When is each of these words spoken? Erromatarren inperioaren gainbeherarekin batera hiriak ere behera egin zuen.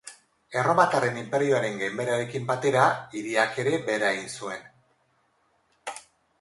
Erromatarren 0.61 1.19
inperioaren 1.23 1.77
gainbeherarekin 1.83 2.49
batera 2.49 2.87
hiriak 3.21 3.63
ere 3.67 3.77
behera 3.91 4.11
egin 4.17 4.29
zuen. 4.51 4.69